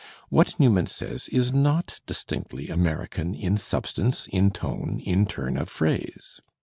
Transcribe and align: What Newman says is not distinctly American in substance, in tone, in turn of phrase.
What 0.29 0.59
Newman 0.59 0.87
says 0.87 1.27
is 1.27 1.53
not 1.53 1.99
distinctly 2.07 2.69
American 2.69 3.35
in 3.35 3.55
substance, 3.55 4.25
in 4.29 4.49
tone, 4.49 4.99
in 5.05 5.27
turn 5.27 5.57
of 5.57 5.69
phrase. 5.69 6.41